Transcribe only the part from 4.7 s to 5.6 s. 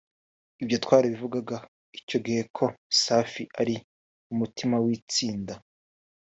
w’itsinda